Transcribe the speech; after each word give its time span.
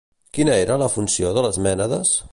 Quina 0.37 0.55
era 0.61 0.79
la 0.83 0.87
funció 0.95 1.35
de 1.37 1.45
les 1.47 1.63
mènades? 1.67 2.19